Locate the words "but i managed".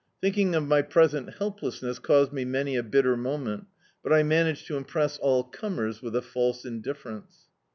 4.01-4.65